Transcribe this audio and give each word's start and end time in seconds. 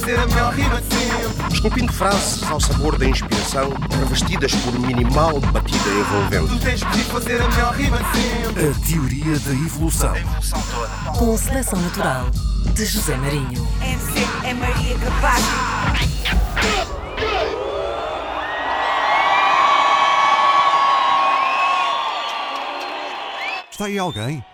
fazer 0.00 0.18
a 0.18 0.26
melhor 0.26 0.52
rima 0.52 0.82
de 0.82 0.92
sempre. 0.92 1.54
Esculpindo 1.54 1.92
frases 1.92 2.42
ao 2.50 2.58
sabor 2.58 2.98
da 2.98 3.06
inspiração, 3.06 3.70
revestidas 3.96 4.52
por 4.56 4.76
minimal 4.80 5.38
batida 5.38 5.88
envolvente. 5.88 6.48
Tu 6.48 6.64
tens 6.64 6.82
que 6.82 6.98
fazer 7.04 7.40
a 7.40 7.48
melhor 7.48 7.74
rima 7.74 7.98
de 7.98 8.18
sempre. 8.18 8.68
A 8.70 8.88
teoria 8.88 9.38
da 9.38 9.52
evolução. 9.52 10.16
Evolução 10.16 10.62
toda. 10.72 11.18
Com 11.18 11.38
seleção 11.38 11.80
natural 11.80 12.26
de 12.74 12.84
José 12.84 13.16
Marinho. 13.16 13.68
MC 13.80 14.26
é 14.42 14.54
Maria 14.54 14.98
Capaz. 14.98 15.44
Está 23.70 23.84
aí 23.84 23.96
alguém? 23.96 24.44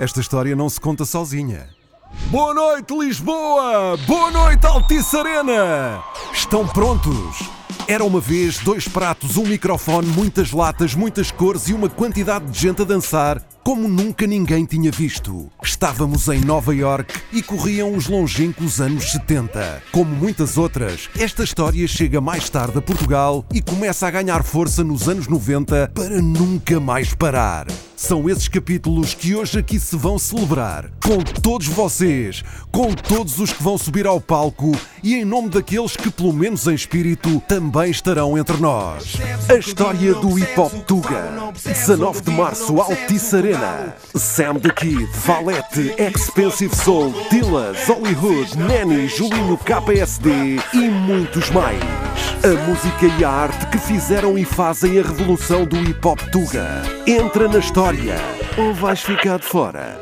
Esta 0.00 0.20
história 0.20 0.56
não 0.56 0.68
se 0.68 0.80
conta 0.80 1.04
sozinha. 1.04 1.81
Boa 2.30 2.54
noite, 2.54 2.94
Lisboa! 2.94 3.96
Boa 4.06 4.30
noite, 4.30 4.66
Altice 4.66 5.16
Arena! 5.16 6.02
Estão 6.32 6.66
prontos? 6.66 7.50
Era 7.88 8.04
uma 8.04 8.20
vez 8.20 8.58
dois 8.58 8.86
pratos, 8.86 9.36
um 9.36 9.44
microfone, 9.44 10.06
muitas 10.08 10.52
latas, 10.52 10.94
muitas 10.94 11.30
cores 11.30 11.68
e 11.68 11.74
uma 11.74 11.88
quantidade 11.88 12.46
de 12.46 12.58
gente 12.58 12.82
a 12.82 12.84
dançar 12.84 13.42
como 13.62 13.88
nunca 13.88 14.26
ninguém 14.26 14.64
tinha 14.64 14.90
visto. 14.90 15.50
Estávamos 15.62 16.28
em 16.28 16.40
Nova 16.40 16.74
York 16.74 17.14
e 17.32 17.42
corriam 17.42 17.94
os 17.94 18.08
longínquos 18.08 18.80
anos 18.80 19.12
70. 19.12 19.82
Como 19.92 20.14
muitas 20.14 20.56
outras, 20.58 21.08
esta 21.18 21.44
história 21.44 21.86
chega 21.86 22.20
mais 22.20 22.48
tarde 22.48 22.78
a 22.78 22.82
Portugal 22.82 23.44
e 23.52 23.62
começa 23.62 24.06
a 24.06 24.10
ganhar 24.10 24.42
força 24.42 24.82
nos 24.82 25.08
anos 25.08 25.28
90 25.28 25.92
para 25.94 26.20
nunca 26.20 26.80
mais 26.80 27.14
parar. 27.14 27.66
São 28.02 28.28
esses 28.28 28.48
capítulos 28.48 29.14
que 29.14 29.32
hoje 29.32 29.60
aqui 29.60 29.78
se 29.78 29.96
vão 29.96 30.18
celebrar. 30.18 30.90
Com 31.04 31.18
todos 31.18 31.68
vocês, 31.68 32.42
com 32.72 32.92
todos 32.92 33.38
os 33.38 33.52
que 33.52 33.62
vão 33.62 33.78
subir 33.78 34.08
ao 34.08 34.20
palco 34.20 34.72
e 35.04 35.14
em 35.14 35.24
nome 35.24 35.50
daqueles 35.50 35.96
que, 35.96 36.10
pelo 36.10 36.32
menos 36.32 36.66
em 36.66 36.74
espírito, 36.74 37.40
também 37.46 37.92
estarão 37.92 38.36
entre 38.36 38.56
nós. 38.56 39.18
A 39.48 39.54
história 39.54 40.14
do 40.14 40.36
Hip 40.36 40.58
Hop 40.58 40.72
Tuga. 40.84 41.52
19 41.64 42.22
de 42.22 42.30
março, 42.32 42.80
Altice 42.80 43.36
Arena. 43.36 43.94
Sam 44.16 44.58
the 44.58 44.70
Kid, 44.70 45.06
Valete, 45.24 45.94
Expensive 45.96 46.74
Soul, 46.74 47.14
Dillas, 47.30 47.86
Hollywood, 47.86 48.58
Nanny, 48.58 49.06
Julino 49.06 49.56
KPSD 49.56 50.58
e 50.74 50.90
muitos 50.90 51.50
mais. 51.50 52.01
A 52.44 52.66
música 52.66 53.06
e 53.06 53.24
a 53.24 53.30
arte 53.30 53.66
que 53.68 53.78
fizeram 53.78 54.36
e 54.36 54.44
fazem 54.44 54.98
a 54.98 55.02
revolução 55.02 55.64
do 55.64 55.76
hip 55.76 56.04
hop 56.04 56.18
Tuga. 56.32 56.82
Entra 57.06 57.46
na 57.46 57.60
história 57.60 58.16
ou 58.58 58.74
vais 58.74 59.00
ficar 59.00 59.38
de 59.38 59.44
fora. 59.44 59.96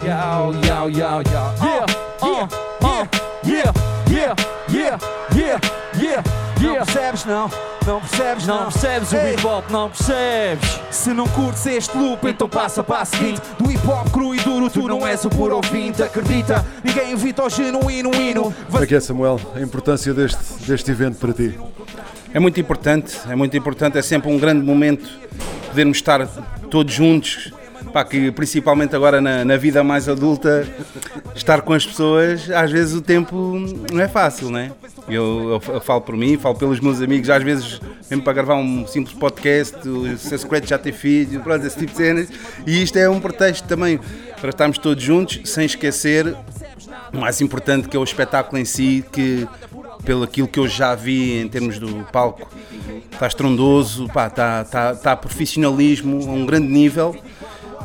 Yo, 0.00 0.52
yo, 0.64 0.88
yo, 0.88 1.20
yo. 1.20 1.66
Yeah, 1.66 1.86
uh, 2.22 2.44
uh, 2.84 3.08
yeah, 3.44 3.72
yeah, 4.08 4.36
yeah, 4.70 4.98
yeah, 5.34 5.60
yeah, 6.00 6.22
yeah. 6.60 6.78
Não 6.78 6.84
percebes, 6.86 7.24
não? 7.24 7.50
Não 7.84 8.00
percebes, 8.00 8.46
não? 8.46 8.56
Não 8.56 8.70
percebes 8.70 9.12
o 9.12 9.16
hip 9.16 9.46
hop, 9.46 9.70
não 9.70 9.90
percebes? 9.90 10.80
Se 10.92 11.12
não 11.12 11.26
curtes 11.26 11.66
este 11.66 11.96
loop, 11.96 12.28
então 12.28 12.48
passa 12.48 12.84
para 12.84 13.00
a 13.00 13.04
seguinte 13.04 13.40
Do 13.58 13.70
hip 13.70 13.84
hop 13.88 14.10
cru 14.10 14.34
e 14.34 14.40
duro, 14.40 14.70
tu 14.70 14.86
não 14.86 15.04
és 15.06 15.24
o 15.24 15.30
puro 15.30 15.56
ouvinte 15.56 16.02
Acredita, 16.02 16.64
ninguém 16.84 17.12
evita 17.12 17.42
o 17.42 17.48
genuíno 17.48 18.14
hino 18.14 18.54
Como 18.70 18.84
é 18.84 18.86
que 18.86 18.94
é, 18.94 19.00
Samuel, 19.00 19.40
a 19.56 19.60
importância 19.60 20.12
deste, 20.12 20.38
deste 20.66 20.90
evento 20.90 21.18
para 21.18 21.32
ti? 21.32 21.58
É 22.32 22.38
muito 22.38 22.60
importante, 22.60 23.18
é 23.28 23.34
muito 23.34 23.56
importante, 23.56 23.98
é 23.98 24.02
sempre 24.02 24.30
um 24.30 24.38
grande 24.38 24.64
momento 24.64 25.08
podermos 25.68 25.96
estar 25.96 26.24
todos 26.70 26.92
juntos, 26.94 27.52
pá, 27.92 28.04
que 28.04 28.30
principalmente 28.30 28.94
agora 28.94 29.20
na, 29.20 29.44
na 29.44 29.56
vida 29.56 29.82
mais 29.82 30.08
adulta, 30.08 30.66
estar 31.34 31.62
com 31.62 31.72
as 31.72 31.84
pessoas, 31.84 32.48
às 32.50 32.70
vezes 32.70 32.94
o 32.94 33.00
tempo 33.00 33.58
não 33.92 34.00
é 34.00 34.06
fácil, 34.06 34.50
não 34.50 34.60
é? 34.60 34.70
Eu, 35.08 35.60
eu, 35.66 35.74
eu 35.74 35.80
falo 35.80 36.00
por 36.02 36.16
mim, 36.16 36.36
falo 36.36 36.54
pelos 36.54 36.78
meus 36.78 37.02
amigos, 37.02 37.28
às 37.30 37.42
vezes 37.42 37.80
mesmo 38.08 38.22
para 38.22 38.32
gravar 38.32 38.54
um 38.56 38.86
simples 38.86 39.16
podcast, 39.16 39.88
o 39.88 40.16
Seu 40.16 40.38
Secreto 40.38 40.68
já 40.68 40.78
ter 40.78 40.92
filho, 40.92 41.40
pronto, 41.40 41.66
esse 41.66 41.78
tipo 41.78 41.90
de 41.90 41.98
cenas, 41.98 42.28
e 42.64 42.82
isto 42.82 42.96
é 42.96 43.08
um 43.08 43.20
pretexto 43.20 43.66
também 43.66 43.98
para 44.40 44.50
estarmos 44.50 44.78
todos 44.78 45.02
juntos, 45.02 45.40
sem 45.44 45.66
esquecer 45.66 46.36
o 47.12 47.18
mais 47.18 47.40
importante 47.40 47.88
que 47.88 47.96
é 47.96 48.00
o 48.00 48.04
espetáculo 48.04 48.60
em 48.60 48.64
si, 48.64 49.04
que 49.10 49.46
pelo 50.04 50.24
aquilo 50.24 50.48
que 50.48 50.58
eu 50.58 50.68
já 50.68 50.94
vi 50.94 51.40
em 51.40 51.48
termos 51.48 51.78
do 51.78 52.06
palco, 52.12 52.48
está 53.12 53.26
estrondoso, 53.26 54.08
pá, 54.08 54.26
está, 54.26 54.62
está, 54.62 54.92
está 54.92 55.16
profissionalismo 55.16 56.28
a 56.28 56.32
um 56.32 56.46
grande 56.46 56.68
nível. 56.68 57.16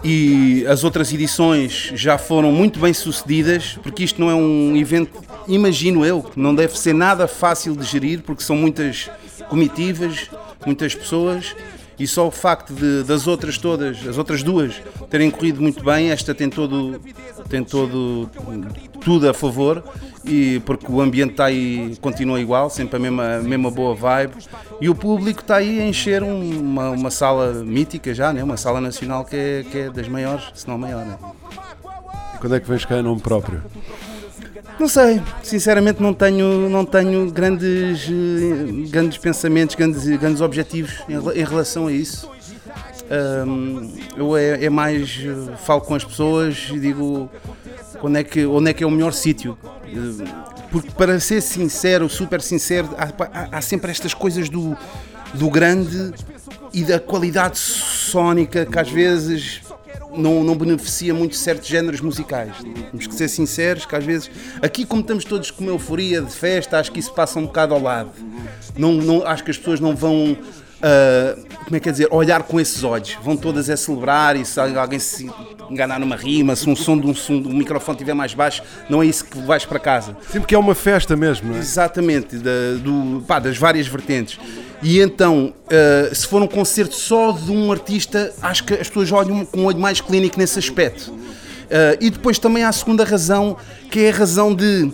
E 0.04 0.64
as 0.68 0.84
outras 0.84 1.12
edições 1.12 1.92
já 1.96 2.18
foram 2.18 2.52
muito 2.52 2.80
bem 2.80 2.94
sucedidas, 2.94 3.80
porque 3.82 4.04
isto 4.04 4.22
não 4.22 4.30
é 4.30 4.36
um 4.36 4.76
evento, 4.76 5.24
imagino 5.48 6.06
eu, 6.06 6.30
não 6.36 6.54
deve 6.54 6.78
ser 6.78 6.94
nada 6.94 7.28
fácil 7.28 7.76
de 7.76 7.84
gerir, 7.84 8.22
porque 8.22 8.44
são 8.44 8.56
muitas 8.56 9.10
comitivas, 9.50 10.30
muitas 10.64 10.94
pessoas, 10.94 11.56
e 11.98 12.06
só 12.06 12.28
o 12.28 12.32
facto 12.32 12.74
de, 12.74 13.04
das 13.04 13.26
outras 13.26 13.58
todas, 13.58 14.06
as 14.08 14.18
outras 14.18 14.44
duas, 14.44 14.76
terem 15.10 15.32
corrido 15.32 15.62
muito 15.62 15.84
bem, 15.84 16.12
esta 16.12 16.36
tem 16.36 16.50
todo, 16.50 17.02
tem 17.50 17.64
todo 17.64 18.30
tudo 19.02 19.30
a 19.30 19.34
favor, 19.34 19.84
e 20.28 20.60
porque 20.66 20.92
o 20.92 21.00
ambiente 21.02 21.32
está 21.32 21.46
aí, 21.46 21.96
continua 22.02 22.40
igual, 22.40 22.70
sempre 22.70 22.98
a 22.98 23.00
mesma, 23.00 23.40
mesma 23.40 23.70
boa 23.72 23.94
vibe, 23.96 24.34
e 24.82 24.90
o 24.90 24.96
público 24.96 25.42
está 25.42 25.58
aí 25.58 25.80
a 25.80 25.86
encher 25.88 26.24
um- 26.24 26.60
uma, 26.60 26.90
uma 26.92 27.12
sala 27.12 27.54
mítica 27.64 28.14
já, 28.14 28.34
né? 28.34 28.44
uma 28.44 28.58
sala 28.58 28.82
nacional 28.82 29.24
que 29.24 29.36
é, 29.36 29.66
que 29.70 29.78
é 29.78 29.90
das 29.90 30.08
maiores, 30.08 30.46
se 30.54 30.68
não 30.68 30.78
maior. 30.78 31.06
Né? 31.06 31.18
Quando 32.40 32.56
é 32.56 32.60
que 32.60 32.68
vens 32.68 32.86
cá 32.86 32.98
em 32.98 33.04
nome 33.04 33.22
próprio? 33.22 33.62
Não 34.80 34.90
sei, 34.90 35.22
sinceramente 35.42 36.02
não 36.02 36.14
tenho, 36.14 36.70
não 36.70 36.84
tenho 36.84 37.32
grandes, 37.32 38.10
eh, 38.10 38.90
grandes 38.90 39.18
pensamentos, 39.18 39.74
grandes, 39.76 40.06
grandes 40.18 40.42
objetivos 40.42 41.02
em, 41.08 41.14
em 41.40 41.44
relação 41.46 41.88
a 41.88 41.92
isso. 41.94 42.30
Ahm, 43.10 43.90
eu 44.18 44.36
é, 44.36 44.66
é 44.66 44.70
mais, 44.70 45.18
eh, 45.24 45.56
falo 45.64 45.80
com 45.82 45.96
as 45.96 46.04
pessoas 46.04 46.68
e 46.74 46.80
digo 46.80 47.30
quando 48.06 48.18
é 48.18 48.24
que, 48.24 48.46
onde 48.46 48.70
é 48.70 48.74
que 48.74 48.84
é 48.84 48.88
o 48.88 48.92
melhor 48.92 49.12
sítio. 49.14 49.58
Porque 50.72 50.92
para 50.92 51.20
ser 51.20 51.42
sincero, 51.42 52.08
super 52.08 52.40
sincero, 52.40 52.90
há, 53.00 53.06
há- 53.06 53.48
há 53.58 53.62
sempre 53.62 53.90
estas 53.90 54.14
coisas 54.14 54.48
do, 54.48 54.78
do 55.34 55.50
grande 55.50 56.14
e 56.72 56.84
da 56.84 57.00
qualidade 57.00 57.58
sónica 57.58 58.64
que 58.64 58.78
às 58.78 58.92
vezes 58.92 59.62
não, 60.16 60.44
não 60.44 60.56
beneficia 60.56 61.16
muito 61.16 61.36
certos 61.36 61.68
géneros 61.68 62.00
musicais. 62.00 62.52
Temos 62.92 63.08
que 63.08 63.16
ser 63.16 63.28
sinceros 63.28 63.88
que 63.88 63.96
às 63.96 64.06
vezes, 64.06 64.30
aqui 64.62 64.86
como 64.86 65.02
estamos 65.02 65.26
todos 65.26 65.50
com 65.50 65.64
uma 65.64 65.72
euforia 65.74 66.22
de 66.22 66.32
festa, 66.32 66.78
acho 66.78 66.92
que 66.92 67.00
isso 67.00 67.12
passa 67.12 67.40
um 67.40 67.48
bocado 67.48 67.74
ao 67.74 67.82
lado. 67.82 68.12
Não, 68.78 68.92
não, 68.94 69.26
acho 69.26 69.44
que 69.44 69.50
as 69.50 69.58
pessoas 69.58 69.80
não 69.80 69.96
vão, 69.96 70.38
ah, 70.80 71.36
como 71.64 71.76
é 71.76 71.80
que 71.80 71.90
é 71.90 71.92
dizer, 71.92 72.08
olhar 72.12 72.44
com 72.44 72.60
esses 72.60 72.84
olhos. 72.84 73.18
Vão 73.24 73.36
todas 73.36 73.68
a 73.68 73.76
celebrar 73.76 74.36
e 74.36 74.46
se 74.46 74.60
alguém 74.60 75.00
se 75.00 75.28
enganar 75.70 76.00
numa 76.00 76.16
rima, 76.16 76.56
se 76.56 76.70
um 76.70 76.76
som 76.76 76.98
de 76.98 77.08
um, 77.08 77.16
som 77.16 77.40
do 77.40 77.50
microfone 77.50 77.96
estiver 77.96 78.14
mais 78.14 78.34
baixo, 78.34 78.62
não 78.90 79.02
é 79.02 79.06
isso 79.06 79.26
que 79.26 79.38
vais 79.40 79.66
para 79.66 79.80
casa. 79.80 80.16
Sempre 80.32 80.48
que 80.48 80.56
é 80.56 80.58
uma 80.58 80.76
festa 80.76 81.16
mesmo, 81.16 81.50
não 81.50 81.56
é? 81.56 81.60
Exatamente, 81.60 82.38
da- 82.38 82.52
do- 82.82 83.24
pá, 83.28 83.40
das 83.40 83.58
várias 83.58 83.88
vertentes. 83.88 84.40
E 84.84 85.00
então, 85.00 85.54
eh, 85.70 86.12
se 86.14 86.28
for 86.28 86.42
um 86.42 86.48
concerto 86.48 86.94
só 86.94 87.32
de 87.32 87.52
um 87.52 87.72
artista, 87.72 88.34
acho 88.42 88.64
que 88.66 88.74
as 88.74 88.88
pessoas 88.88 89.12
olham 89.12 89.46
com 89.46 89.62
um 89.62 89.66
olho 89.66 89.80
mais 89.80 90.00
clínico 90.02 90.38
nesse 90.38 90.60
aspecto. 90.60 91.14
Eh, 91.70 91.98
e 92.02 92.10
depois 92.10 92.38
também 92.38 92.64
há 92.64 92.70
a 92.70 92.74
segunda 92.74 93.04
razão, 93.04 93.58
que 93.90 94.02
é 94.02 94.10
a 94.10 94.14
razão 94.14 94.54
de. 94.54 94.92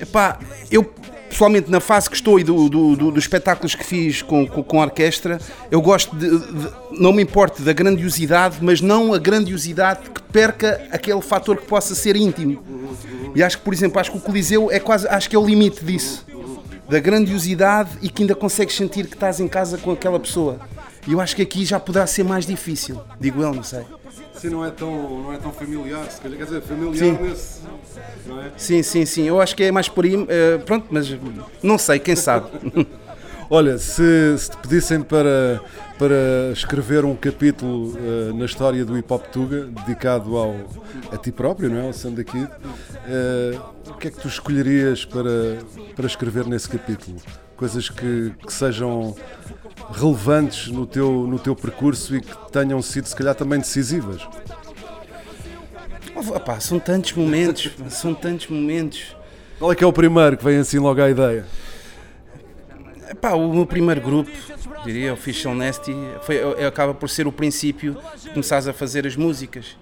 Epá, 0.00 0.38
eu 0.70 0.92
pessoalmente 1.28 1.70
na 1.70 1.80
fase 1.80 2.08
que 2.08 2.16
estou 2.16 2.38
e 2.40 2.44
do, 2.44 2.68
do- 2.68 2.96
do- 2.96 3.10
dos 3.10 3.24
espetáculos 3.24 3.74
que 3.74 3.84
fiz 3.84 4.22
com, 4.22 4.46
com, 4.46 4.62
com 4.62 4.80
a 4.80 4.84
orquestra, 4.84 5.38
eu 5.70 5.80
gosto 5.80 6.16
de, 6.16 6.28
de- 6.38 6.70
Não 6.98 7.12
me 7.12 7.22
importa 7.22 7.62
da 7.62 7.72
grandiosidade, 7.72 8.58
mas 8.60 8.80
não 8.80 9.12
a 9.14 9.18
grandiosidade 9.18 10.10
que 10.10 10.22
perca 10.22 10.86
aquele 10.90 11.20
fator 11.20 11.56
que 11.56 11.66
possa 11.66 11.94
ser 11.94 12.16
íntimo. 12.16 12.62
E 13.34 13.42
acho 13.42 13.58
que, 13.58 13.64
por 13.64 13.72
exemplo, 13.74 14.00
acho 14.00 14.10
que 14.10 14.16
o 14.16 14.20
Coliseu 14.20 14.70
é 14.70 14.80
quase. 14.80 15.06
Acho 15.08 15.28
que 15.30 15.36
é 15.36 15.38
o 15.38 15.44
limite 15.46 15.84
disso 15.84 16.26
da 16.88 16.98
grandiosidade 16.98 17.90
e 18.00 18.08
que 18.08 18.22
ainda 18.22 18.34
consegues 18.34 18.74
sentir 18.74 19.06
que 19.06 19.14
estás 19.14 19.38
em 19.40 19.46
casa 19.46 19.76
com 19.76 19.90
aquela 19.92 20.18
pessoa. 20.18 20.58
E 21.06 21.12
eu 21.12 21.20
acho 21.20 21.36
que 21.36 21.42
aqui 21.42 21.64
já 21.64 21.78
poderá 21.78 22.06
ser 22.06 22.22
mais 22.24 22.46
difícil, 22.46 22.98
digo 23.20 23.42
eu, 23.42 23.54
não 23.54 23.62
sei. 23.62 23.80
Sim, 24.38 24.50
não 24.50 24.64
é 24.64 24.70
tão, 24.70 25.22
não 25.22 25.32
é 25.32 25.36
tão 25.36 25.52
familiar, 25.52 26.08
se 26.10 26.20
calhar, 26.20 26.38
quer 26.38 26.44
dizer, 26.44 26.60
familiar 26.62 26.94
Sim. 26.96 27.18
nesse. 27.20 27.60
Não 28.26 28.40
é? 28.40 28.52
Sim, 28.56 28.82
sim, 28.82 29.04
sim, 29.04 29.24
eu 29.24 29.40
acho 29.40 29.56
que 29.56 29.64
é 29.64 29.72
mais 29.72 29.88
por 29.88 30.04
aí, 30.04 30.14
eh, 30.28 30.58
pronto, 30.58 30.86
mas 30.90 31.08
não 31.62 31.76
sei, 31.76 31.98
quem 31.98 32.14
sabe. 32.14 32.46
Olha, 33.50 33.78
se, 33.78 34.36
se 34.36 34.50
te 34.50 34.58
pedissem 34.58 35.00
para, 35.00 35.60
para 35.98 36.52
escrever 36.52 37.04
um 37.04 37.16
capítulo 37.16 37.96
eh, 37.96 38.32
na 38.34 38.44
história 38.44 38.84
do 38.84 38.96
hip 38.96 39.10
hop 39.10 39.24
Tuga, 39.28 39.64
dedicado 39.64 40.36
ao, 40.36 40.54
a 41.10 41.16
ti 41.16 41.32
próprio, 41.32 41.70
não 41.70 41.78
é? 41.78 41.86
Ao 41.86 41.92
Sam 41.92 42.12
da 42.12 42.22
Kid, 42.22 42.46
eh, 43.06 43.58
o 43.88 43.94
que 43.94 44.08
é 44.08 44.10
que 44.10 44.20
tu 44.20 44.28
escolherias 44.28 45.04
para, 45.06 45.58
para 45.96 46.06
escrever 46.06 46.46
nesse 46.46 46.68
capítulo? 46.68 47.16
Coisas 47.56 47.88
que, 47.88 48.32
que 48.46 48.52
sejam 48.52 49.16
relevantes 49.92 50.68
no 50.68 50.86
teu, 50.86 51.10
no 51.26 51.38
teu 51.38 51.54
percurso 51.56 52.16
e 52.16 52.20
que 52.20 52.34
tenham 52.52 52.80
sido, 52.82 53.06
se 53.06 53.16
calhar, 53.16 53.34
também 53.34 53.58
decisivas. 53.58 54.26
vou- 56.14 56.38
pá, 56.40 56.58
são 56.60 56.78
tantos 56.78 57.12
momentos, 57.12 57.70
são 57.90 58.14
tantos 58.14 58.48
momentos. 58.48 59.16
Qual 59.58 59.72
é 59.72 59.74
que 59.74 59.82
é 59.82 59.86
o 59.86 59.92
primeiro 59.92 60.36
que 60.36 60.44
vem 60.44 60.58
assim 60.58 60.78
logo 60.78 61.00
à 61.02 61.10
ideia? 61.10 61.44
Epá, 63.10 63.32
o 63.32 63.52
meu 63.52 63.66
primeiro 63.66 64.00
grupo, 64.00 64.30
diria, 64.84 65.12
Official 65.14 65.54
Nasty, 65.54 65.94
foi, 66.22 66.38
acaba 66.66 66.92
por 66.94 67.08
ser 67.08 67.26
o 67.26 67.32
princípio 67.32 67.96
de 68.22 68.30
começares 68.30 68.68
a 68.68 68.72
fazer 68.72 69.06
as 69.06 69.16
músicas. 69.16 69.76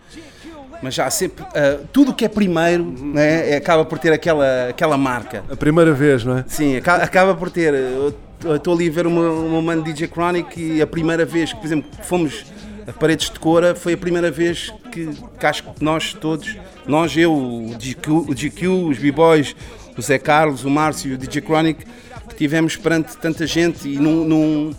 Mas 0.82 0.94
já 0.94 1.06
há 1.06 1.10
sempre. 1.10 1.44
ah, 1.54 1.80
tudo 1.92 2.10
o 2.10 2.14
que 2.14 2.24
é 2.24 2.28
primeiro 2.28 2.84
né, 2.84 3.50
é- 3.52 3.56
acaba 3.56 3.84
por 3.84 3.98
ter 3.98 4.12
aquela, 4.12 4.68
aquela 4.68 4.96
marca. 4.96 5.42
A 5.50 5.56
primeira 5.56 5.92
vez, 5.92 6.22
não 6.22 6.38
é? 6.38 6.44
Sim, 6.46 6.76
aca- 6.76 6.96
acaba 7.02 7.34
por 7.34 7.50
ter. 7.50 7.72
Eu 7.74 8.14
estou 8.56 8.74
ali 8.74 8.88
a 8.88 8.92
ver 8.92 9.06
o 9.06 9.10
meu 9.10 9.62
mano 9.62 9.82
DJ 9.82 10.08
Chronic 10.08 10.60
e 10.60 10.82
a 10.82 10.86
primeira 10.86 11.24
vez 11.24 11.52
que, 11.52 11.58
por 11.58 11.66
exemplo, 11.66 11.90
fomos 12.04 12.44
a 12.86 12.92
Paredes 12.92 13.30
de 13.30 13.38
Cora 13.38 13.74
foi 13.74 13.94
a 13.94 13.96
primeira 13.96 14.30
vez 14.30 14.72
que, 14.92 15.08
que 15.38 15.46
acho 15.46 15.64
que 15.64 15.82
nós 15.82 16.14
todos, 16.14 16.56
nós, 16.86 17.16
eu, 17.16 17.32
o 17.32 17.74
GQ, 17.76 18.10
o 18.10 18.34
GQ 18.34 18.68
os 18.68 18.98
B-Boys, 18.98 19.56
o 19.96 20.02
Zé 20.02 20.18
Carlos, 20.18 20.64
o 20.64 20.70
Márcio 20.70 21.10
e 21.10 21.14
o 21.14 21.18
DJ 21.18 21.42
Chronic, 21.42 21.84
que 22.28 22.34
tivemos 22.36 22.76
perante 22.76 23.16
tanta 23.16 23.46
gente 23.46 23.88
e 23.88 23.98
num, 23.98 24.24
num, 24.24 24.74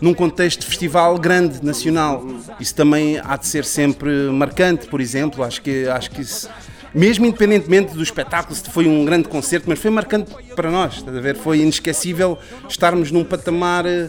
num 0.00 0.14
contexto 0.14 0.60
de 0.60 0.66
festival 0.66 1.16
grande, 1.18 1.64
nacional. 1.64 2.26
Isso 2.58 2.74
também 2.74 3.20
há 3.22 3.36
de 3.36 3.46
ser 3.46 3.64
sempre 3.64 4.10
marcante, 4.30 4.86
por 4.86 5.00
exemplo. 5.00 5.44
Acho 5.44 5.62
que, 5.62 5.86
acho 5.86 6.10
que 6.10 6.22
isso 6.22 6.48
mesmo 6.94 7.26
independentemente 7.26 7.94
do 7.94 8.02
espetáculo, 8.02 8.54
se 8.54 8.70
foi 8.70 8.86
um 8.86 9.04
grande 9.04 9.28
concerto, 9.28 9.68
mas 9.68 9.78
foi 9.78 9.90
marcante 9.90 10.30
para 10.54 10.70
nós, 10.70 10.96
estás 10.96 11.16
a 11.16 11.20
ver? 11.20 11.36
Foi 11.36 11.58
inesquecível 11.58 12.38
estarmos 12.68 13.10
num 13.10 13.24
patamar 13.24 13.84
eh, 13.84 14.08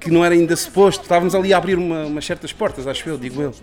que 0.00 0.10
não 0.10 0.24
era 0.24 0.34
ainda 0.34 0.56
suposto. 0.56 1.02
Estávamos 1.02 1.34
ali 1.34 1.52
a 1.52 1.58
abrir 1.58 1.76
uma, 1.76 2.06
umas 2.06 2.24
certas 2.24 2.52
portas, 2.52 2.86
acho 2.86 3.08
eu, 3.08 3.18
digo 3.18 3.42
eu. 3.42 3.54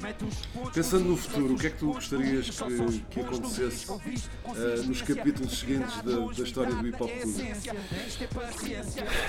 Pensando 0.74 1.06
no 1.06 1.18
futuro, 1.18 1.54
o 1.54 1.58
que 1.58 1.68
é 1.68 1.70
que 1.70 1.78
tu 1.78 1.94
gostarias 1.94 2.50
que, 2.50 3.00
que 3.10 3.20
acontecesse 3.22 3.88
eh, 3.90 4.82
nos 4.86 5.02
capítulos 5.02 5.60
seguintes 5.60 5.96
da, 6.04 6.12
da 6.12 6.44
história 6.44 6.76
do 6.76 6.88
hip 6.88 7.02
hop 7.02 7.10
tudo? 7.10 7.38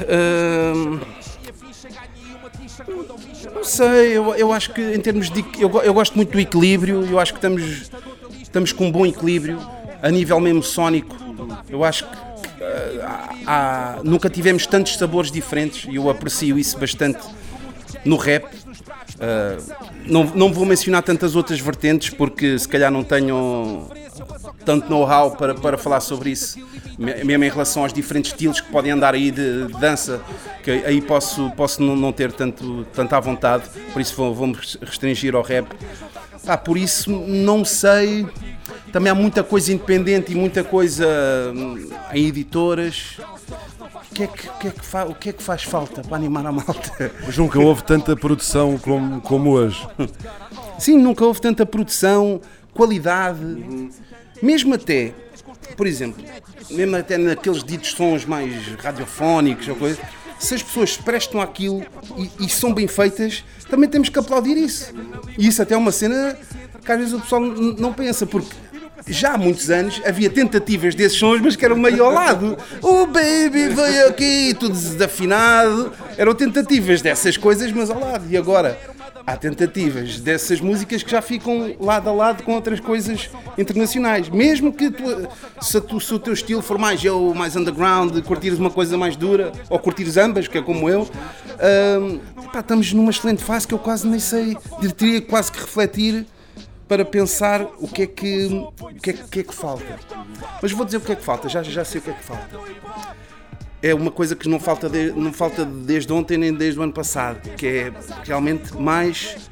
Hum, 0.08 1.00
não 3.54 3.64
sei, 3.64 4.16
eu, 4.16 4.34
eu 4.34 4.52
acho 4.52 4.72
que 4.72 4.80
em 4.80 5.00
termos 5.00 5.30
de. 5.30 5.44
Eu, 5.58 5.70
eu 5.82 5.94
gosto 5.94 6.14
muito 6.14 6.32
do 6.32 6.40
equilíbrio, 6.40 7.04
eu 7.04 7.18
acho 7.18 7.32
que 7.32 7.38
estamos, 7.38 7.90
estamos 8.48 8.72
com 8.72 8.86
um 8.86 8.90
bom 8.92 9.06
equilíbrio 9.06 9.58
a 10.02 10.10
nível 10.10 10.40
mesmo 10.40 10.62
sónico. 10.62 11.14
Eu 11.68 11.84
acho 11.84 12.04
que 12.04 12.16
ah, 13.02 13.28
há- 13.46 13.98
nunca 14.02 14.28
tivemos 14.28 14.66
tantos 14.66 14.96
sabores 14.96 15.30
diferentes 15.30 15.86
e 15.90 15.96
eu 15.96 16.08
aprecio 16.10 16.58
isso 16.58 16.78
bastante 16.78 17.20
no 18.04 18.16
rap. 18.16 18.46
Ah, 19.20 19.56
não, 20.06 20.24
não 20.24 20.52
vou 20.52 20.64
mencionar 20.64 21.02
tantas 21.02 21.36
outras 21.36 21.60
vertentes 21.60 22.10
porque 22.10 22.58
se 22.58 22.66
calhar 22.68 22.90
não 22.90 23.04
tenho 23.04 23.86
tanto 24.64 24.90
know-how 24.90 25.30
para, 25.36 25.54
para 25.54 25.78
falar 25.78 26.00
sobre 26.00 26.30
isso, 26.30 26.58
me- 26.98 27.22
mesmo 27.24 27.44
em 27.44 27.48
relação 27.48 27.82
aos 27.84 27.92
diferentes 27.92 28.32
estilos 28.32 28.60
que 28.60 28.70
podem 28.70 28.90
andar 28.92 29.14
aí 29.14 29.30
de, 29.30 29.66
de 29.66 29.72
dança, 29.74 30.20
que 30.62 30.70
aí 30.70 31.00
posso, 31.00 31.50
posso 31.52 31.80
não, 31.82 31.94
não 31.96 32.12
ter 32.12 32.32
tanto, 32.32 32.84
tanta 32.92 33.16
à 33.16 33.20
vontade, 33.20 33.64
por 33.92 34.00
isso 34.02 34.14
vou- 34.16 34.34
vou-me 34.34 34.56
restringir 34.82 35.34
ao 35.34 35.42
rap. 35.42 35.68
Ah, 36.48 36.56
por 36.56 36.78
isso 36.78 37.10
não 37.10 37.64
sei. 37.64 38.26
Também 38.92 39.12
há 39.12 39.14
muita 39.14 39.44
coisa 39.44 39.70
independente 39.72 40.32
e 40.32 40.34
muita 40.34 40.64
coisa 40.64 41.06
hum, 41.54 41.90
em 42.12 42.26
editoras. 42.26 43.18
O 44.10 44.14
que, 44.14 44.22
é 44.22 44.26
que, 44.26 44.48
o, 44.48 44.52
que 44.58 44.68
é 44.68 44.70
que 44.70 44.84
fa- 44.84 45.04
o 45.04 45.14
que 45.14 45.28
é 45.28 45.32
que 45.32 45.42
faz 45.42 45.62
falta 45.62 46.00
para 46.02 46.16
animar 46.16 46.44
a 46.46 46.50
malta? 46.52 47.12
Mas 47.24 47.36
nunca 47.36 47.58
houve 47.60 47.84
tanta 47.84 48.16
produção 48.16 48.78
como, 48.78 49.20
como 49.20 49.50
hoje. 49.50 49.86
Sim, 50.78 50.96
nunca 50.98 51.24
houve 51.24 51.40
tanta 51.40 51.66
produção, 51.66 52.40
qualidade, 52.72 53.38
mesmo 54.42 54.74
até, 54.74 55.12
por 55.76 55.86
exemplo, 55.86 56.24
mesmo 56.70 56.96
até 56.96 57.18
naqueles 57.18 57.62
ditos 57.62 57.90
sons 57.92 58.24
mais 58.24 58.66
radiofónicos 58.78 59.68
ou 59.68 59.76
coisa, 59.76 60.00
se 60.38 60.54
as 60.54 60.62
pessoas 60.62 60.96
prestam 60.96 61.40
àquilo 61.40 61.84
e, 62.16 62.46
e 62.46 62.48
são 62.48 62.72
bem 62.72 62.86
feitas, 62.86 63.44
também 63.68 63.88
temos 63.88 64.08
que 64.08 64.18
aplaudir 64.18 64.56
isso. 64.56 64.92
E 65.36 65.46
isso 65.46 65.62
até 65.62 65.74
é 65.74 65.76
uma 65.76 65.92
cena 65.92 66.38
que 66.84 66.92
às 66.92 66.98
vezes 66.98 67.14
o 67.14 67.20
pessoal 67.20 67.40
não 67.40 67.92
pensa, 67.92 68.26
porque 68.26 68.54
já 69.06 69.34
há 69.34 69.38
muitos 69.38 69.70
anos 69.70 70.00
havia 70.04 70.28
tentativas 70.28 70.94
desses 70.94 71.18
sons, 71.18 71.40
mas 71.40 71.56
que 71.56 71.64
eram 71.64 71.76
meio 71.76 72.04
ao 72.04 72.12
lado. 72.12 72.56
Oh 72.82 73.06
baby, 73.06 73.68
veio 73.68 74.08
aqui, 74.08 74.54
tudo 74.58 74.74
desafinado. 74.74 75.92
Eram 76.16 76.34
tentativas 76.34 77.00
dessas 77.00 77.36
coisas, 77.36 77.70
mas 77.72 77.90
ao 77.90 78.00
lado. 78.00 78.24
E 78.28 78.36
agora? 78.36 78.78
Há 79.28 79.36
tentativas 79.36 80.18
dessas 80.20 80.58
músicas 80.58 81.02
que 81.02 81.10
já 81.10 81.20
ficam 81.20 81.76
lado 81.78 82.08
a 82.08 82.12
lado 82.14 82.42
com 82.44 82.54
outras 82.54 82.80
coisas 82.80 83.28
internacionais. 83.58 84.30
Mesmo 84.30 84.72
que 84.72 84.90
tu- 84.90 85.28
se, 85.60 85.78
tu- 85.82 86.00
se 86.00 86.14
o 86.14 86.18
teu 86.18 86.32
estilo 86.32 86.62
for 86.62 86.78
mais 86.78 87.04
eu, 87.04 87.34
mais 87.34 87.54
underground, 87.54 88.18
curtires 88.22 88.58
uma 88.58 88.70
coisa 88.70 88.96
mais 88.96 89.16
dura, 89.16 89.52
ou 89.68 89.78
curtires 89.78 90.16
ambas, 90.16 90.48
que 90.48 90.56
é 90.56 90.62
como 90.62 90.88
eu, 90.88 91.02
hum, 92.00 92.20
pá, 92.50 92.60
estamos 92.60 92.90
numa 92.94 93.10
excelente 93.10 93.44
fase 93.44 93.68
que 93.68 93.74
eu 93.74 93.78
quase 93.78 94.06
nem 94.08 94.18
sei, 94.18 94.56
teria 94.96 95.20
quase 95.20 95.52
que 95.52 95.58
refletir 95.60 96.24
para 96.88 97.04
pensar 97.04 97.66
o 97.80 97.86
que 97.86 98.04
é 98.04 98.06
que, 98.06 98.46
o 98.46 98.94
que, 98.94 99.10
é, 99.10 99.12
que- 99.12 99.40
é 99.40 99.42
que 99.42 99.54
falta. 99.54 99.84
Mas 100.62 100.72
vou 100.72 100.86
dizer 100.86 100.96
o 100.96 101.00
que 101.02 101.12
é 101.12 101.16
que 101.16 101.22
falta, 101.22 101.50
já, 101.50 101.62
já 101.62 101.84
sei 101.84 102.00
o 102.00 102.04
que 102.04 102.08
é 102.08 102.14
que 102.14 102.24
falta. 102.24 102.58
É 103.82 103.94
uma 103.94 104.10
coisa 104.10 104.34
que 104.34 104.48
não 104.48 104.58
falta, 104.58 104.88
de- 104.88 105.12
não 105.12 105.32
falta 105.32 105.64
desde 105.64 106.12
ontem 106.12 106.36
nem 106.36 106.52
desde 106.52 106.80
o 106.80 106.82
ano 106.82 106.92
passado, 106.92 107.48
que 107.56 107.66
é 107.66 107.92
realmente 108.24 108.76
mais 108.76 109.48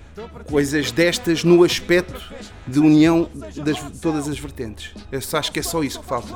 coisas 0.51 0.91
destas 0.91 1.45
no 1.45 1.63
aspecto 1.63 2.21
de 2.67 2.81
união 2.81 3.29
das 3.65 3.79
todas 4.01 4.27
as 4.29 4.39
vertentes. 4.39 4.93
Eu 5.13 5.21
acho 5.39 5.53
que 5.53 5.61
é 5.61 5.63
só 5.63 5.83
isso 5.85 6.01
que 6.01 6.07
falta. 6.07 6.35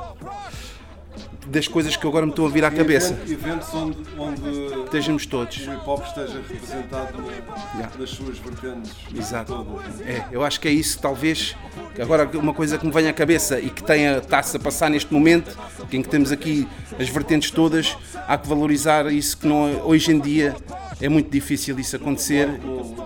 Das 1.47 1.67
coisas 1.67 1.95
que 1.97 2.07
agora 2.07 2.25
me 2.25 2.31
estão 2.31 2.45
a 2.45 2.49
vir 2.49 2.63
à 2.63 2.69
cabeça. 2.71 3.13
Event- 3.13 3.31
Eventos 3.31 3.73
onde, 3.73 3.97
onde 4.17 4.83
Estejamos 4.85 5.25
todos. 5.25 5.57
o 5.57 5.73
hip 5.73 5.81
hop 5.89 6.05
esteja 6.05 6.39
representado 6.47 7.17
na- 7.17 7.89
nas 7.99 8.09
suas 8.11 8.37
vertentes. 8.37 8.93
Exato. 9.13 9.53
todas. 9.53 9.99
É, 10.01 10.23
eu 10.31 10.43
acho 10.43 10.59
que 10.61 10.67
é 10.67 10.71
isso, 10.71 10.99
talvez. 10.99 11.55
Agora, 11.99 12.29
uma 12.37 12.53
coisa 12.53 12.77
que 12.77 12.85
me 12.85 12.91
vem 12.91 13.07
à 13.09 13.13
cabeça 13.13 13.59
e 13.59 13.69
que 13.69 13.81
está-se 13.83 14.55
a 14.55 14.59
passar 14.59 14.89
neste 14.89 15.11
momento, 15.13 15.57
em 15.91 16.01
que 16.01 16.07
temos 16.07 16.31
aqui 16.31 16.67
as 16.99 17.09
vertentes 17.09 17.49
todas, 17.51 17.97
há 18.27 18.37
que 18.37 18.47
valorizar 18.47 19.11
isso 19.11 19.35
que 19.37 19.47
não, 19.47 19.67
é- 19.67 19.81
hoje 19.83 20.11
em 20.11 20.19
dia 20.19 20.55
é 21.01 21.09
muito 21.09 21.29
difícil 21.29 21.77
isso 21.79 21.95
acontecer. 21.95 22.47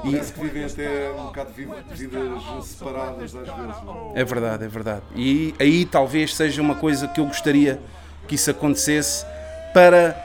E 0.03 0.11
Parece 0.11 0.33
que 0.33 0.41
vivem 0.41 0.65
até 0.65 1.11
um 1.17 1.23
bocado 1.23 1.51
de 1.53 1.65
vi- 1.65 1.71
vidas 2.09 2.43
separadas 2.65 3.23
às 3.35 3.47
vezes. 3.47 3.75
é? 4.13 4.21
é 4.21 4.23
verdade, 4.25 4.65
é 4.65 4.67
verdade. 4.67 5.01
E 5.15 5.55
aí 5.59 5.85
talvez 5.85 6.35
seja 6.35 6.61
uma 6.61 6.75
coisa 6.75 7.07
que 7.07 7.19
eu 7.19 7.25
gostaria 7.25 7.79
que 8.27 8.35
isso 8.35 8.49
acontecesse 8.49 9.25
para 9.73 10.21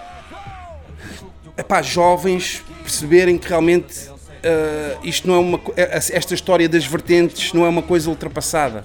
epá, 1.57 1.83
jovens 1.83 2.63
perceberem 2.83 3.37
que 3.37 3.49
realmente 3.49 4.11
ah, 4.43 4.99
isto 5.03 5.29
não 5.29 5.35
é 5.35 5.39
uma 5.39 5.61
eh, 5.77 5.97
esta 6.13 6.35
história 6.35 6.69
das 6.69 6.85
vertentes 6.85 7.53
não 7.53 7.65
é 7.65 7.69
uma 7.69 7.83
coisa 7.83 8.09
ultrapassada. 8.09 8.85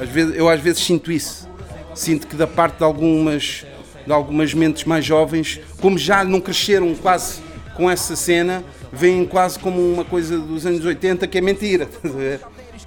Às 0.00 0.08
vezes, 0.08 0.36
eu 0.36 0.48
às 0.48 0.60
vezes 0.60 0.82
sinto 0.82 1.12
isso. 1.12 1.48
Sinto 1.94 2.26
que 2.26 2.34
da 2.34 2.46
parte 2.46 2.78
de 2.78 2.84
algumas 2.84 3.64
de 4.04 4.12
algumas 4.12 4.52
mentes 4.52 4.82
mais 4.82 5.04
jovens, 5.04 5.60
como 5.80 5.96
já 5.96 6.24
não 6.24 6.40
cresceram 6.40 6.92
quase 6.96 7.40
com 7.76 7.88
essa 7.88 8.16
cena, 8.16 8.64
veem 8.92 9.24
quase 9.24 9.58
como 9.58 9.80
uma 9.80 10.04
coisa 10.04 10.36
dos 10.36 10.66
anos 10.66 10.84
80 10.84 11.26
que 11.28 11.38
é 11.38 11.40
mentira? 11.40 11.88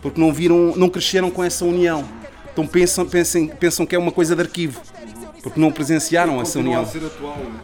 Porque 0.01 0.19
não 0.19 0.33
viram, 0.33 0.73
não 0.75 0.89
cresceram 0.89 1.31
com 1.31 1.43
essa 1.43 1.63
união. 1.63 2.03
Então 2.55 2.65
pensam, 2.65 3.05
pensam, 3.05 3.47
pensam 3.47 3.85
que 3.85 3.93
é 3.93 3.99
uma 3.99 4.13
coisa 4.13 4.33
de 4.33 4.41
arquivo, 4.41 4.79
porque 5.43 5.59
não 5.59 5.73
presenciaram 5.73 6.41
essa 6.41 6.57
união. 6.57 6.83
a 6.83 6.85
ser 6.85 7.05
atual. 7.05 7.37
não 7.37 7.59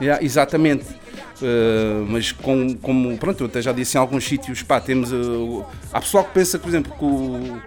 é? 0.00 0.04
Yeah, 0.04 0.22
exatamente. 0.22 0.84
Uh, 1.40 2.04
mas 2.06 2.30
com, 2.30 2.76
como, 2.76 3.16
pronto, 3.16 3.42
eu 3.42 3.46
até 3.46 3.62
já 3.62 3.72
disse 3.72 3.96
em 3.96 4.00
alguns 4.00 4.24
sítios, 4.24 4.62
pá, 4.62 4.82
temos. 4.82 5.10
uh, 5.12 5.64
há 5.90 5.98
pessoal 5.98 6.24
que 6.24 6.32
pensa, 6.32 6.58
por 6.58 6.68
exemplo, 6.68 6.92
que 6.92 7.04
o, 7.06 7.58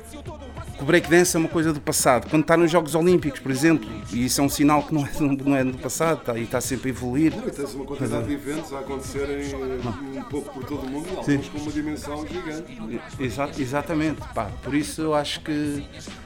que 0.78 0.84
o 0.84 0.86
breakdance 0.86 1.36
é 1.36 1.40
uma 1.40 1.50
coisa 1.50 1.74
do 1.74 1.82
passado. 1.82 2.30
Quando 2.30 2.44
está 2.44 2.56
nos 2.56 2.70
Jogos 2.72 2.94
Olímpicos, 2.96 3.40
por 3.40 3.52
exemplo, 3.52 3.90
e 4.14 4.26
isso 4.26 4.40
é 4.40 4.44
um 4.44 4.50
sinal 4.50 4.84
que 4.84 4.94
não 4.94 5.04
é, 5.06 5.10
não 5.44 5.56
é 5.56 5.64
do 5.64 5.78
passado, 5.80 6.20
está, 6.20 6.38
e 6.38 6.44
está 6.44 6.62
sempre 6.62 6.90
a 6.90 6.94
evoluir. 6.94 7.34
E 7.46 7.52
tens 7.52 7.74
uma 7.74 7.84
quantidade 7.86 8.28
de 8.28 8.34
eventos 8.34 8.72
a 8.74 8.80
acontecerem 8.80 9.44
um 10.16 10.24
pouco 10.24 10.54
por 10.54 10.64
todo 10.66 10.86
o 10.86 10.90
mundo 10.90 11.08
alguns 11.18 11.50
com 11.50 11.58
uma 11.58 11.72
dimensão 11.72 12.26
gigante. 12.28 12.78
Exa- 13.20 13.50
exatamente, 13.58 14.22
pá. 14.36 14.52
Por 14.64 14.76
isso 14.76 15.02
eu 15.02 15.16
acho 15.16 15.42
que 15.42 15.84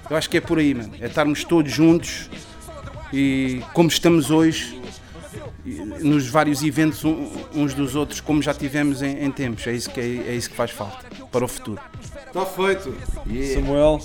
eu 0.10 0.18
acho 0.18 0.30
que 0.30 0.38
é 0.38 0.42
por 0.42 0.60
aí, 0.60 0.74
mano. 0.74 0.94
É 1.00 1.06
estarmos 1.08 1.44
todos 1.46 1.72
juntos 1.72 2.30
e 3.14 3.62
como 3.74 3.88
estamos 3.88 4.30
hoje 4.32 4.82
nos 6.02 6.28
vários 6.28 6.64
eventos 6.64 7.04
uns 7.54 7.74
dos 7.74 7.96
outros, 7.96 8.20
como 8.20 8.42
já 8.42 8.54
tivemos 8.54 9.02
em, 9.02 9.24
em 9.24 9.32
tempos. 9.32 9.66
É 9.68 9.72
isso 9.74 9.90
que 9.90 10.00
é, 10.00 10.04
é 10.04 10.36
isso 10.36 10.50
que 10.50 10.56
faz 10.56 10.72
falta 10.72 11.06
para 11.32 11.46
o 11.46 11.48
futuro. 11.48 11.80
Está 12.32 12.46
feito. 12.46 12.96
Samuel, 13.54 14.00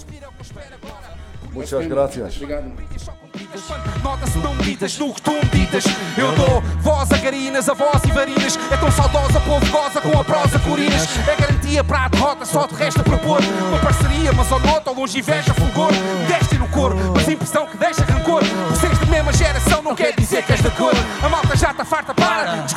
muitas 1.53 1.87
graças. 1.87 2.35
Obrigado. 2.35 2.65
medidas. 2.65 4.03
Nota-se 4.03 4.39
não 4.39 4.55
meditas 4.57 4.99
no 4.99 5.15
que 5.15 5.23
tu 5.23 5.31
meditas. 5.31 5.85
Eu 6.19 6.35
dou 6.35 6.61
voz 6.81 7.13
a 7.13 7.19
garinas, 7.19 7.69
a 7.69 7.75
voz 7.75 8.03
e 8.05 8.11
varinas. 8.11 8.59
É 8.69 8.77
tão 8.79 8.91
saudosa, 8.91 9.39
povo 9.41 9.65
goza 9.71 10.01
com 10.01 10.19
a 10.19 10.25
prosa 10.25 10.59
corinas. 10.59 11.07
É 11.29 11.41
garantia 11.41 11.85
para 11.85 12.07
a 12.07 12.09
derrota, 12.09 12.45
só 12.45 12.67
te 12.67 12.75
resta 12.75 13.05
propor. 13.05 13.41
Uma 13.69 13.79
parceria, 13.79 14.33
mas 14.33 14.51
ao 14.51 14.59
nota, 14.59 14.91
ao 14.91 14.97
longe 14.97 15.21
inveja, 15.21 15.55
fulgor. 15.55 15.93
Deste 16.27 16.59
no 16.59 16.69
cor, 16.69 16.97
mas 17.15 17.29
impressão 17.29 17.65
que 17.67 17.77
deixa 17.77 18.03
rancor. 18.05 18.43
Seres 18.81 18.99
da 18.99 19.07
mesma 19.07 19.33
geração, 19.33 19.83
não 19.83 19.95
quer 19.95 20.17
dizer 20.17 20.43
que 20.43 20.51
és 20.51 20.61
da 20.63 20.71
cor. 20.73 20.95
A 21.23 21.29
malta 21.29 21.57
já 21.57 21.71
está 21.71 21.85
farta, 21.85 22.13
para. 22.13 22.57
Diz 22.63 22.73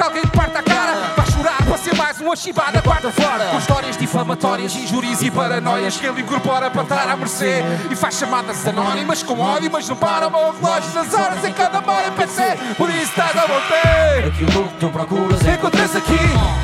uma 2.29 2.35
chibada, 2.35 2.79
guarda 2.81 3.11
fora. 3.11 3.45
Com 3.45 3.57
histórias 3.57 3.97
difamatórias, 3.97 4.75
injúrias 4.75 5.23
e 5.23 5.31
paranoias 5.31 5.97
que 5.97 6.05
ele 6.05 6.21
incorpora 6.21 6.69
para 6.69 6.83
estar 6.83 7.09
à 7.09 7.17
mercê. 7.17 7.63
E 7.89 7.95
faz 7.95 8.19
chamadas 8.19 8.67
anónimas 8.67 9.23
com 9.23 9.39
ódio, 9.39 9.71
mas 9.71 9.89
não 9.89 9.95
para 9.95 10.27
o 10.27 10.51
relógio 10.51 10.93
nas 10.93 11.11
horas 11.11 11.43
em 11.43 11.51
cada 11.53 11.79
hora 11.79 12.11
PC. 12.11 12.43
Por 12.77 12.87
isso 12.89 13.01
estás 13.01 13.35
a 13.35 13.47
voltar. 13.47 14.27
Aquilo 14.27 14.67
que 14.67 14.77
tu 14.79 14.89
procuras 14.89 15.41
Encontras 15.41 15.95
aqui 15.95 16.17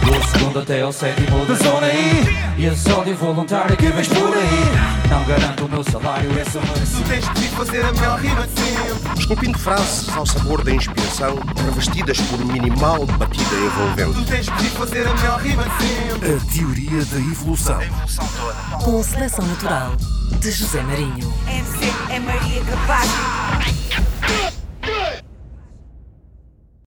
Do 0.04 0.30
segundo 0.30 0.60
até 0.60 0.82
ao 0.82 0.92
sétimo 0.92 1.46
da 1.46 1.56
zona 1.56 1.88
I. 1.88 2.54
E 2.58 2.66
esse 2.66 2.92
ódio 2.92 3.16
voluntário 3.16 3.76
que 3.76 3.88
vês 3.88 4.08
por 4.08 4.34
aí 4.36 5.10
Não 5.10 5.24
garanto 5.24 5.66
o 5.66 5.70
meu 5.70 5.84
salário, 5.84 6.30
esse 6.40 6.56
eu 6.58 6.62
Tu 6.62 7.35
fazer 7.66 7.84
a 7.84 7.92
melhor 7.94 8.20
rima 8.20 8.48
de 8.48 8.60
sempre. 8.60 9.20
Esculpindo 9.20 9.58
frases 9.58 10.10
ao 10.16 10.26
sabor 10.26 10.64
da 10.64 10.72
inspiração, 10.72 11.36
revestidas 11.66 12.22
por 12.22 12.46
minimal 12.46 13.06
batida 13.06 13.56
envolvente. 13.56 14.14
Tu 14.14 14.26
tens 14.26 14.50
que 14.50 14.70
fazer 14.70 15.08
a 15.08 15.14
melhor 15.14 15.42
rima 15.42 15.64
de 15.64 15.86
sempre. 15.86 16.34
A 16.36 16.54
teoria 16.54 17.06
da 17.06 17.18
evolução. 17.18 17.80
Com 18.84 19.04
seleção 19.04 19.46
natural 19.48 19.96
de 20.40 20.52
José 20.52 20.82
Marinho. 20.84 21.34
MC 21.48 21.94
é 22.12 22.20
Maria 22.20 22.62
Capaz. 22.66 23.85